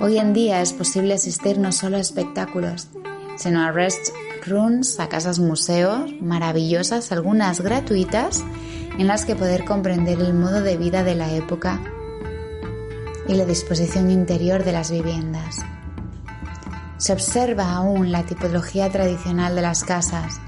Hoy 0.00 0.18
en 0.18 0.32
día 0.32 0.62
es 0.62 0.72
posible 0.72 1.14
asistir 1.14 1.58
no 1.58 1.70
solo 1.70 1.98
a 1.98 2.00
espectáculos, 2.00 2.88
sino 3.36 3.62
a 3.62 3.72
rest 3.72 4.08
rooms, 4.46 4.98
a 5.00 5.08
casas 5.10 5.38
museos 5.38 6.10
maravillosas, 6.22 7.12
algunas 7.12 7.60
gratuitas, 7.60 8.42
en 8.98 9.06
las 9.06 9.26
que 9.26 9.36
poder 9.36 9.64
comprender 9.66 10.18
el 10.20 10.32
modo 10.32 10.62
de 10.62 10.76
vida 10.78 11.02
de 11.02 11.14
la 11.14 11.30
época 11.34 11.80
y 13.32 13.36
la 13.36 13.46
disposición 13.46 14.10
interior 14.10 14.62
de 14.62 14.72
las 14.72 14.90
viviendas. 14.90 15.64
Se 16.98 17.14
observa 17.14 17.72
aún 17.72 18.12
la 18.12 18.24
tipología 18.24 18.90
tradicional 18.90 19.56
de 19.56 19.62
las 19.62 19.84
casas, 19.84 20.38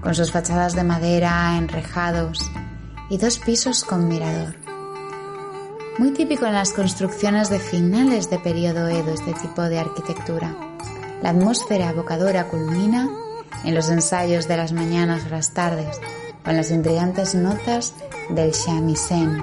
con 0.00 0.14
sus 0.14 0.32
fachadas 0.32 0.74
de 0.74 0.82
madera, 0.82 1.56
enrejados 1.58 2.50
y 3.10 3.18
dos 3.18 3.38
pisos 3.38 3.84
con 3.84 4.08
mirador. 4.08 4.56
Muy 5.98 6.12
típico 6.12 6.46
en 6.46 6.54
las 6.54 6.72
construcciones 6.72 7.50
de 7.50 7.58
finales 7.58 8.30
de 8.30 8.38
periodo 8.38 8.88
Edo 8.88 9.12
este 9.12 9.34
tipo 9.34 9.62
de 9.62 9.78
arquitectura. 9.78 10.56
La 11.22 11.30
atmósfera 11.30 11.90
evocadora 11.90 12.48
culmina 12.48 13.10
en 13.62 13.74
los 13.74 13.90
ensayos 13.90 14.48
de 14.48 14.56
las 14.56 14.72
mañanas 14.72 15.26
o 15.26 15.28
las 15.28 15.52
tardes, 15.52 16.00
con 16.42 16.56
las 16.56 16.70
intrigantes 16.70 17.34
notas 17.34 17.94
del 18.30 18.52
shamisen 18.52 19.42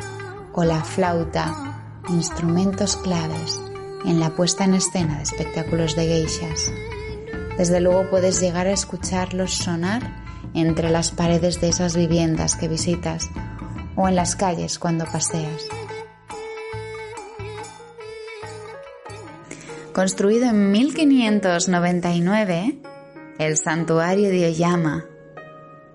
o 0.54 0.64
la 0.64 0.84
flauta, 0.84 1.69
instrumentos 2.10 2.98
claves 2.98 3.62
en 4.06 4.20
la 4.20 4.32
puesta 4.32 4.66
en 4.66 4.74
escena 4.74 5.18
de 5.18 5.24
espectáculos 5.24 5.96
de 5.96 6.06
geishas. 6.06 6.72
Desde 7.58 7.80
luego 7.80 8.10
puedes 8.10 8.40
llegar 8.40 8.68
a 8.68 8.72
escucharlos 8.72 9.54
sonar 9.54 10.24
entre 10.54 10.90
las 10.90 11.12
paredes 11.12 11.62
de 11.62 11.70
esas 11.70 11.96
viviendas 11.96 12.56
que 12.56 12.68
visitas 12.68 13.30
o 13.96 14.08
en 14.08 14.16
las 14.16 14.36
calles 14.36 14.80
cuando 14.80 15.06
paseas. 15.06 15.68
Construido 19.94 20.46
en 20.46 20.72
1599, 20.72 22.80
el 23.40 23.58
santuario 23.58 24.30
de 24.30 24.48
Oyama, 24.48 25.06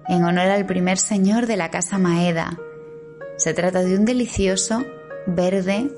en 0.08 0.24
honor 0.24 0.48
al 0.48 0.66
primer 0.66 0.98
señor 0.98 1.46
de 1.46 1.56
la 1.56 1.70
casa 1.70 1.96
Maeda. 1.96 2.58
Se 3.38 3.54
trata 3.54 3.82
de 3.82 3.96
un 3.96 4.04
delicioso, 4.04 4.84
verde, 5.26 5.90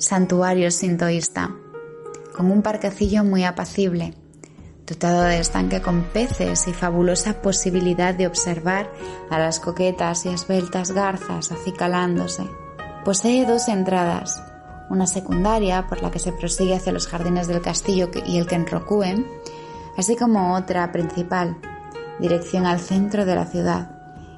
santuario 0.00 0.70
sintoísta, 0.70 1.54
con 2.34 2.50
un 2.50 2.62
parquecillo 2.62 3.22
muy 3.22 3.44
apacible, 3.44 4.14
dotado 4.86 5.22
de 5.22 5.38
estanque 5.38 5.82
con 5.82 6.04
peces 6.04 6.66
y 6.68 6.72
fabulosa 6.72 7.42
posibilidad 7.42 8.14
de 8.14 8.26
observar 8.26 8.90
a 9.28 9.38
las 9.38 9.60
coquetas 9.60 10.24
y 10.24 10.30
esbeltas 10.30 10.92
garzas 10.92 11.52
acicalándose. 11.52 12.44
Posee 13.04 13.44
dos 13.44 13.68
entradas, 13.68 14.42
una 14.88 15.06
secundaria 15.06 15.86
por 15.86 16.02
la 16.02 16.10
que 16.10 16.18
se 16.18 16.32
prosigue 16.32 16.74
hacia 16.74 16.92
los 16.92 17.06
jardines 17.06 17.46
del 17.46 17.60
castillo 17.60 18.10
y 18.26 18.38
el 18.38 18.46
Kenrokuen, 18.46 19.26
así 19.98 20.16
como 20.16 20.54
otra 20.54 20.90
principal, 20.92 21.58
dirección 22.18 22.64
al 22.64 22.80
centro 22.80 23.26
de 23.26 23.34
la 23.34 23.44
ciudad 23.44 23.90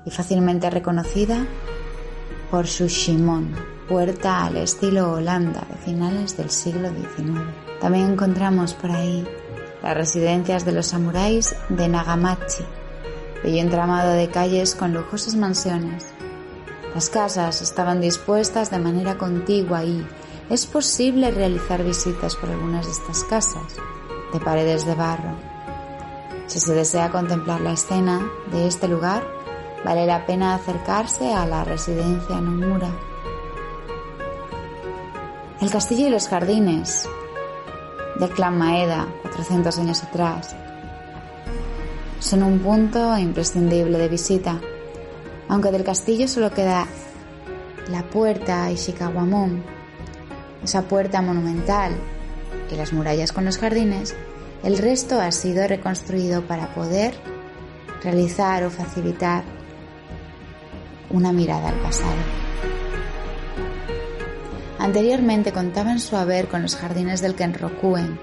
y 0.04 0.10
fácilmente 0.10 0.70
reconocida 0.70 1.46
por 2.50 2.66
su 2.66 2.88
shimon, 2.88 3.71
puerta 3.88 4.44
al 4.44 4.56
estilo 4.56 5.12
Holanda 5.12 5.66
de 5.68 5.76
finales 5.76 6.36
del 6.36 6.50
siglo 6.50 6.88
XIX. 6.90 7.40
También 7.80 8.12
encontramos 8.12 8.74
por 8.74 8.90
ahí 8.90 9.26
las 9.82 9.96
residencias 9.96 10.64
de 10.64 10.72
los 10.72 10.86
samuráis 10.86 11.54
de 11.68 11.88
Nagamachi, 11.88 12.64
bello 13.42 13.60
entramado 13.60 14.12
de 14.12 14.28
calles 14.28 14.74
con 14.74 14.94
lujosas 14.94 15.34
mansiones. 15.34 16.06
Las 16.94 17.08
casas 17.08 17.62
estaban 17.62 18.00
dispuestas 18.00 18.70
de 18.70 18.78
manera 18.78 19.18
contigua 19.18 19.84
y 19.84 20.06
es 20.50 20.66
posible 20.66 21.30
realizar 21.30 21.82
visitas 21.82 22.36
por 22.36 22.50
algunas 22.50 22.86
de 22.86 22.92
estas 22.92 23.24
casas, 23.24 23.76
de 24.32 24.40
paredes 24.40 24.84
de 24.84 24.94
barro. 24.94 25.34
Si 26.46 26.60
se 26.60 26.74
desea 26.74 27.10
contemplar 27.10 27.60
la 27.60 27.72
escena 27.72 28.20
de 28.52 28.66
este 28.66 28.86
lugar, 28.88 29.22
vale 29.84 30.06
la 30.06 30.26
pena 30.26 30.54
acercarse 30.54 31.32
a 31.32 31.46
la 31.46 31.64
residencia 31.64 32.40
Nomura. 32.40 32.90
El 35.62 35.70
castillo 35.70 36.08
y 36.08 36.10
los 36.10 36.26
jardines 36.26 37.08
del 38.18 38.30
clan 38.30 38.58
Maeda, 38.58 39.06
400 39.22 39.78
años 39.78 40.02
atrás, 40.02 40.56
son 42.18 42.42
un 42.42 42.58
punto 42.58 43.16
imprescindible 43.16 43.96
de 43.96 44.08
visita. 44.08 44.60
Aunque 45.48 45.70
del 45.70 45.84
castillo 45.84 46.26
solo 46.26 46.50
queda 46.50 46.88
la 47.92 48.02
puerta 48.02 48.72
Ishikawamon, 48.72 49.62
esa 50.64 50.82
puerta 50.82 51.22
monumental 51.22 51.92
y 52.68 52.74
las 52.74 52.92
murallas 52.92 53.30
con 53.30 53.44
los 53.44 53.58
jardines, 53.58 54.16
el 54.64 54.78
resto 54.78 55.20
ha 55.20 55.30
sido 55.30 55.68
reconstruido 55.68 56.42
para 56.42 56.74
poder 56.74 57.14
realizar 58.02 58.64
o 58.64 58.70
facilitar 58.70 59.44
una 61.10 61.32
mirada 61.32 61.68
al 61.68 61.76
pasado. 61.76 62.51
Anteriormente 64.82 65.52
contaba 65.52 65.96
su 65.98 66.16
haber 66.16 66.48
con 66.48 66.62
los 66.62 66.74
jardines 66.74 67.22
del 67.22 67.36
Kenrokuen, 67.36 68.18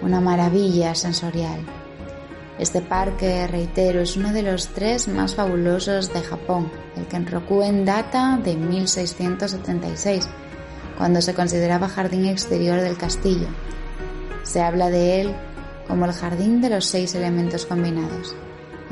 una 0.00 0.20
maravilla 0.20 0.94
sensorial. 0.94 1.58
Este 2.56 2.80
parque, 2.80 3.48
reitero, 3.48 4.00
es 4.00 4.16
uno 4.16 4.32
de 4.32 4.42
los 4.42 4.68
tres 4.68 5.08
más 5.08 5.34
fabulosos 5.34 6.12
de 6.14 6.20
Japón. 6.20 6.70
El 6.96 7.08
Kenrokuen 7.08 7.84
data 7.84 8.38
de 8.40 8.54
1676, 8.54 10.28
cuando 10.96 11.20
se 11.20 11.34
consideraba 11.34 11.88
jardín 11.88 12.26
exterior 12.26 12.80
del 12.80 12.96
castillo. 12.96 13.48
Se 14.44 14.62
habla 14.62 14.90
de 14.90 15.22
él 15.22 15.34
como 15.88 16.04
el 16.04 16.12
jardín 16.12 16.60
de 16.60 16.70
los 16.70 16.84
seis 16.84 17.16
elementos 17.16 17.66
combinados. 17.66 18.36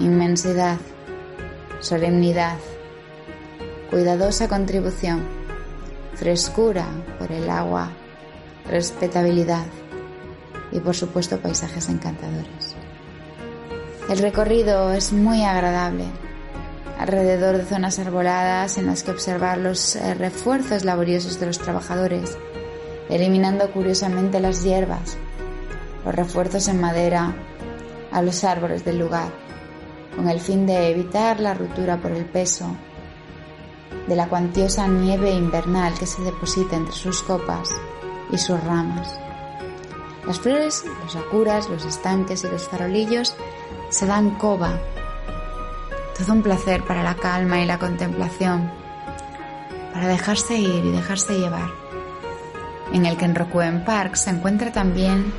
Inmensidad, 0.01 0.79
solemnidad, 1.79 2.57
cuidadosa 3.91 4.49
contribución, 4.49 5.46
frescura 6.17 6.87
por 7.19 7.31
el 7.31 7.49
agua, 7.51 7.91
respetabilidad 8.69 9.67
y 10.73 10.81
por 10.81 10.97
supuesto 10.97 11.39
paisajes 11.39 11.89
encantadores. 11.89 12.75
El 14.09 14.19
recorrido 14.19 14.93
es 14.93 15.13
muy 15.13 15.45
agradable, 15.45 16.05
alrededor 16.99 17.59
de 17.59 17.65
zonas 17.65 17.99
arboladas 17.99 18.79
en 18.79 18.87
las 18.87 19.03
que 19.03 19.11
observar 19.11 19.59
los 19.59 19.97
eh, 19.97 20.15
refuerzos 20.15 20.85
laboriosos 20.85 21.39
de 21.39 21.47
los 21.47 21.59
trabajadores, 21.59 22.39
eliminando 23.11 23.71
curiosamente 23.71 24.41
las 24.41 24.65
hierbas, 24.65 25.17
los 26.05 26.15
refuerzos 26.15 26.69
en 26.69 26.81
madera 26.81 27.35
a 28.11 28.23
los 28.23 28.43
árboles 28.45 28.85
del 28.85 28.99
lugar, 28.99 29.31
con 30.17 30.31
el 30.31 30.41
fin 30.41 30.67
de 30.67 30.89
evitar 30.89 31.41
la 31.41 31.53
ruptura 31.53 31.99
por 31.99 32.13
el 32.13 32.25
peso 32.25 32.75
de 34.07 34.17
la 34.17 34.29
cuantiosa 34.29 34.87
nieve 34.87 35.31
invernal 35.31 35.95
que 35.99 36.07
se 36.07 36.23
deposita 36.23 36.77
entre 36.77 36.95
sus 36.95 37.23
copas 37.23 37.69
y 38.31 38.39
sus 38.39 38.63
ramas. 38.63 39.19
Las 40.27 40.41
flores, 40.41 40.85
los 41.03 41.13
sakuras, 41.13 41.69
los 41.69 41.85
estanques 41.85 42.45
y 42.45 42.49
los 42.49 42.69
farolillos 42.69 43.35
se 43.91 44.07
dan 44.07 44.31
coba. 44.31 44.79
Todo 46.19 46.33
un 46.33 46.43
placer 46.43 46.83
para 46.83 47.03
la 47.03 47.15
calma 47.15 47.61
y 47.61 47.67
la 47.67 47.79
contemplación, 47.79 48.71
para 49.93 50.09
dejarse 50.09 50.57
ir 50.57 50.85
y 50.85 50.91
dejarse 50.91 51.39
llevar. 51.39 51.71
En 52.93 53.07
el 53.07 53.17
Kenrokuen 53.17 53.85
Park 53.85 54.15
se 54.17 54.31
encuentra 54.31 54.73
también 54.73 55.33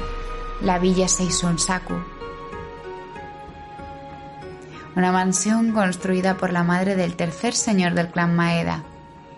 la 0.62 0.80
Villa 0.80 1.08
Seisonsaku, 1.08 1.96
una 4.98 5.12
mansión 5.12 5.74
construida 5.74 6.38
por 6.38 6.52
la 6.52 6.64
madre 6.64 6.96
del 6.96 7.16
tercer 7.16 7.54
señor 7.54 7.94
del 7.94 8.10
clan 8.10 8.36
Maeda 8.36 8.84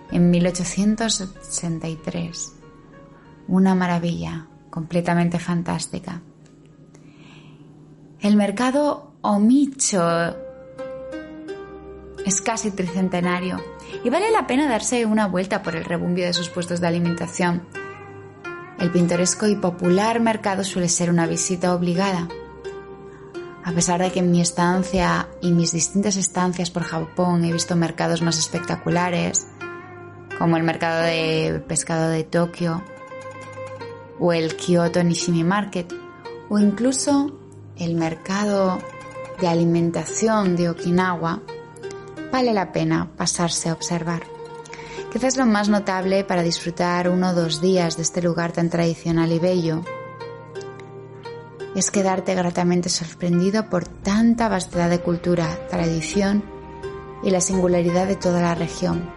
en 0.09 0.31
1863. 0.31 2.53
Una 3.49 3.75
maravilla, 3.75 4.47
completamente 4.69 5.37
fantástica. 5.37 6.21
El 8.21 8.37
mercado 8.37 9.11
Omicho 9.19 10.37
es 12.25 12.41
casi 12.41 12.71
tricentenario 12.71 13.61
y 14.05 14.09
vale 14.09 14.31
la 14.31 14.47
pena 14.47 14.69
darse 14.69 15.05
una 15.05 15.27
vuelta 15.27 15.61
por 15.61 15.75
el 15.75 15.83
rebumbio 15.83 16.25
de 16.25 16.31
sus 16.31 16.47
puestos 16.47 16.79
de 16.79 16.87
alimentación. 16.87 17.67
El 18.79 18.91
pintoresco 18.91 19.45
y 19.45 19.57
popular 19.57 20.21
mercado 20.21 20.63
suele 20.63 20.87
ser 20.87 21.09
una 21.09 21.27
visita 21.27 21.75
obligada. 21.75 22.29
A 23.69 23.71
pesar 23.71 24.01
de 24.01 24.11
que 24.11 24.17
en 24.17 24.31
mi 24.31 24.41
estancia 24.41 25.29
y 25.41 25.51
mis 25.51 25.73
distintas 25.73 26.15
estancias 26.15 26.71
por 26.71 26.81
Japón 26.81 27.45
he 27.45 27.53
visto 27.53 27.75
mercados 27.75 28.23
más 28.23 28.39
espectaculares, 28.39 29.45
como 30.39 30.57
el 30.57 30.63
mercado 30.63 31.03
de 31.03 31.63
pescado 31.67 32.09
de 32.09 32.23
Tokio 32.23 32.83
o 34.19 34.33
el 34.33 34.55
Kyoto 34.55 35.03
Nishimi 35.03 35.43
Market, 35.43 35.93
o 36.49 36.57
incluso 36.57 37.31
el 37.77 37.93
mercado 37.93 38.79
de 39.39 39.47
alimentación 39.47 40.55
de 40.55 40.69
Okinawa, 40.71 41.43
vale 42.31 42.55
la 42.55 42.71
pena 42.71 43.11
pasarse 43.15 43.69
a 43.69 43.73
observar. 43.73 44.23
Quizás 45.13 45.37
lo 45.37 45.45
más 45.45 45.69
notable 45.69 46.23
para 46.23 46.41
disfrutar 46.41 47.07
uno 47.07 47.29
o 47.29 47.33
dos 47.35 47.61
días 47.61 47.97
de 47.97 48.01
este 48.01 48.23
lugar 48.23 48.51
tan 48.51 48.71
tradicional 48.71 49.31
y 49.31 49.37
bello 49.37 49.83
es 51.79 51.91
quedarte 51.91 52.35
gratamente 52.35 52.89
sorprendido 52.89 53.69
por 53.69 53.87
tanta 53.87 54.49
vastedad 54.49 54.89
de 54.89 54.99
cultura, 54.99 55.47
tradición 55.69 56.43
y 57.23 57.31
la 57.31 57.39
singularidad 57.39 58.05
de 58.05 58.17
toda 58.17 58.41
la 58.41 58.53
región. 58.53 59.09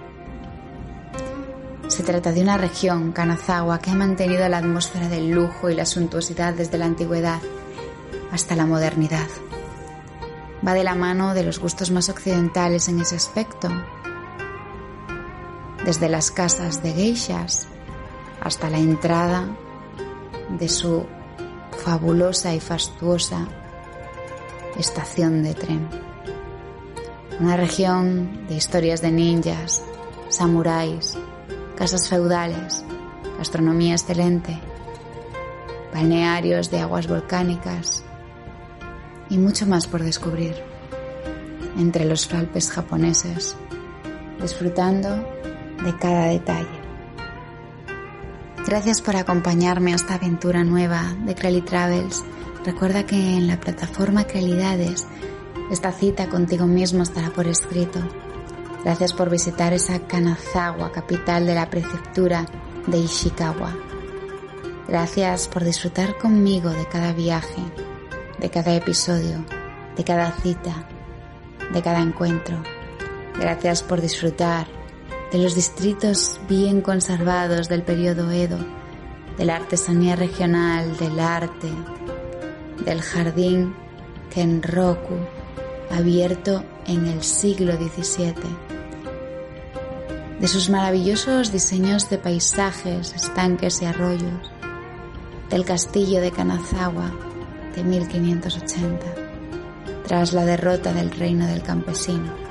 Se 1.88 2.05
trata 2.05 2.31
de 2.31 2.40
una 2.40 2.57
región, 2.57 3.11
Kanazawa, 3.11 3.81
que 3.81 3.90
ha 3.90 3.94
mantenido 3.94 4.48
la 4.48 4.59
atmósfera 4.59 5.09
del 5.09 5.31
lujo 5.31 5.70
y 5.70 5.75
la 5.75 5.85
suntuosidad 5.85 6.55
desde 6.55 6.79
la 6.79 6.87
antigüedad 6.87 7.40
hasta 8.31 8.55
la 8.55 8.64
modernidad. 8.64 9.27
Va 10.64 10.72
de 10.72 10.85
la 10.85 10.94
mano 10.94 11.35
de 11.35 11.42
los 11.42 11.59
gustos 11.59 11.90
más 11.90 12.09
occidentales 12.09 12.88
en 12.88 13.01
ese 13.01 13.16
aspecto, 13.16 13.70
desde 15.85 16.09
las 16.09 16.31
casas 16.31 16.81
de 16.81 16.92
geishas 16.92 17.66
hasta 18.40 18.70
la 18.70 18.79
entrada 18.79 19.48
de 20.48 20.68
su 20.68 21.05
fabulosa 21.78 22.54
y 22.54 22.61
fastuosa 22.61 23.46
estación 24.78 25.42
de 25.42 25.54
tren. 25.54 25.88
Una 27.40 27.56
región 27.56 28.46
de 28.46 28.56
historias 28.56 29.00
de 29.02 29.11
ninjas, 29.11 29.82
samuráis, 30.28 31.16
casas 31.76 32.08
feudales, 32.08 32.85
gastronomía 33.38 33.94
excelente, 33.94 34.58
balnearios 35.92 36.70
de 36.70 36.80
aguas 36.80 37.08
volcánicas 37.08 38.04
y 39.28 39.38
mucho 39.38 39.66
más 39.66 39.87
por 39.87 40.02
descubrir 40.02 40.54
entre 41.78 42.04
los 42.04 42.32
Alpes 42.32 42.70
japoneses, 42.70 43.56
disfrutando 44.40 45.08
de 45.82 45.96
cada 45.98 46.26
detalle. 46.26 46.82
Gracias 48.72 49.02
por 49.02 49.16
acompañarme 49.16 49.92
a 49.92 49.96
esta 49.96 50.14
aventura 50.14 50.64
nueva 50.64 51.14
de 51.26 51.35
Crowley 51.35 51.61
Travels. 51.61 52.24
Recuerda 52.64 53.04
que 53.04 53.16
en 53.16 53.46
la 53.46 53.61
plataforma 53.61 54.24
Crealidades 54.24 55.06
esta 55.70 55.92
cita 55.92 56.30
contigo 56.30 56.64
mismo 56.64 57.02
estará 57.02 57.28
por 57.28 57.46
escrito 57.46 58.00
Gracias 58.82 59.12
por 59.12 59.28
visitar 59.28 59.74
esa 59.74 59.98
Kanazawa, 59.98 60.90
capital 60.90 61.44
de 61.44 61.54
la 61.54 61.68
prefectura 61.68 62.46
de 62.87 62.96
Ishikawa. 62.96 63.76
Gracias 64.88 65.48
por 65.48 65.64
disfrutar 65.64 66.16
conmigo 66.16 66.70
de 66.70 66.88
cada 66.88 67.12
viaje, 67.12 67.62
de 68.38 68.48
cada 68.48 68.74
episodio, 68.74 69.44
de 69.98 70.02
cada 70.02 70.32
cita, 70.32 70.88
de 71.74 71.82
cada 71.82 72.00
encuentro. 72.00 72.56
Gracias 73.38 73.82
por 73.82 74.00
disfrutar 74.00 74.66
de 75.33 75.38
los 75.38 75.55
distritos 75.55 76.38
bien 76.49 76.83
conservados 76.83 77.68
del 77.68 77.83
periodo 77.83 78.31
Edo, 78.31 78.59
de 79.38 79.45
la 79.45 79.57
artesanía 79.57 80.14
regional, 80.14 80.97
del 80.99 81.18
arte, 81.18 81.71
del 82.85 83.01
jardín 83.01 83.75
Kenroku, 84.33 85.16
abierto 85.90 86.62
en 86.87 87.07
el 87.07 87.23
siglo 87.23 87.73
XVII 87.73 88.73
de 90.42 90.49
sus 90.49 90.71
maravillosos 90.71 91.53
diseños 91.53 92.11
de 92.11 92.18
paisajes, 92.18 93.14
estanques 93.14 93.81
y 93.81 93.85
arroyos, 93.85 94.51
del 95.51 95.64
castillo 95.64 96.21
de 96.21 96.33
Kanazawa 96.33 97.12
de 97.77 97.85
1580, 97.85 99.07
tras 100.05 100.33
la 100.33 100.45
derrota 100.45 100.92
del 100.92 101.12
reino 101.12 101.47
del 101.47 101.62
campesino, 101.62 102.41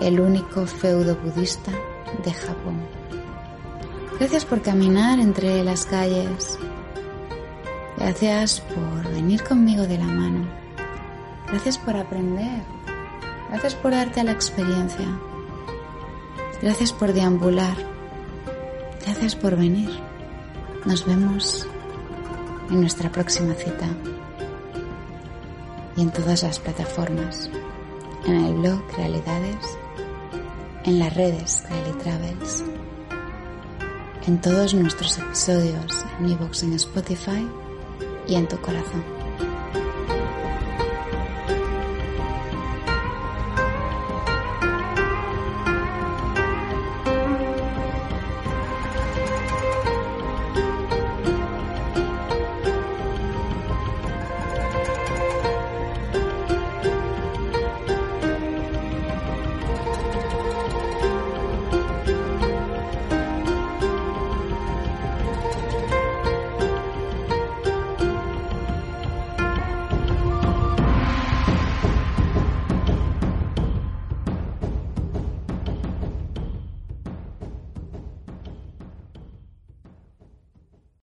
el 0.00 0.20
único 0.20 0.66
feudo 0.66 1.16
budista 1.16 1.72
de 2.24 2.32
Japón. 2.32 2.80
Gracias 4.18 4.44
por 4.44 4.62
caminar 4.62 5.18
entre 5.18 5.62
las 5.64 5.86
calles. 5.86 6.58
Gracias 7.96 8.60
por 8.60 9.12
venir 9.12 9.42
conmigo 9.42 9.86
de 9.86 9.98
la 9.98 10.06
mano. 10.06 10.46
Gracias 11.48 11.78
por 11.78 11.96
aprender. 11.96 12.62
Gracias 13.50 13.74
por 13.74 13.92
darte 13.92 14.20
a 14.20 14.24
la 14.24 14.32
experiencia. 14.32 15.06
Gracias 16.62 16.92
por 16.92 17.12
deambular. 17.12 17.76
Gracias 19.04 19.36
por 19.36 19.56
venir. 19.56 19.90
Nos 20.84 21.06
vemos 21.06 21.66
en 22.70 22.80
nuestra 22.80 23.10
próxima 23.10 23.54
cita 23.54 23.86
y 25.96 26.02
en 26.02 26.10
todas 26.10 26.42
las 26.42 26.58
plataformas, 26.58 27.50
en 28.26 28.44
el 28.44 28.54
blog 28.54 28.82
Realidades, 28.96 29.78
en 30.84 30.98
las 30.98 31.14
redes 31.14 31.64
Reality 31.68 31.98
Travels, 31.98 32.64
en 34.26 34.40
todos 34.40 34.74
nuestros 34.74 35.18
episodios 35.18 36.04
en 36.18 36.28
iVoox 36.28 36.62
en 36.62 36.74
Spotify 36.74 37.48
y 38.28 38.34
en 38.34 38.46
tu 38.48 38.60
corazón. 38.60 39.23